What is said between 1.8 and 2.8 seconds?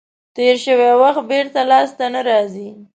ته نه راځي.